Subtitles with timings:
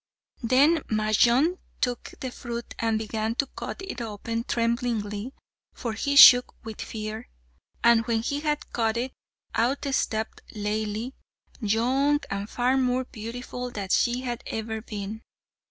[0.41, 5.35] Then Majnun took the fruit and began to cut it open tremblingly,
[5.75, 7.29] for he shook with fear;
[7.83, 9.13] and when he had cut it,
[9.53, 11.13] out stepped Laili,
[11.59, 15.21] young and far more beautiful than she had ever been.